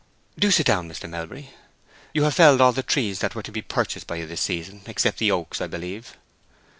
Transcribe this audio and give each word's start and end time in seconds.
"Do 0.39 0.49
sit 0.49 0.65
down, 0.65 0.89
Mr. 0.89 1.07
Melbury. 1.07 1.51
You 2.11 2.23
have 2.23 2.33
felled 2.33 2.59
all 2.59 2.71
the 2.71 2.81
trees 2.81 3.19
that 3.19 3.35
were 3.35 3.43
to 3.43 3.51
be 3.51 3.61
purchased 3.61 4.07
by 4.07 4.15
you 4.15 4.25
this 4.25 4.41
season, 4.41 4.81
except 4.87 5.19
the 5.19 5.29
oaks, 5.29 5.61
I 5.61 5.67
believe." 5.67 6.17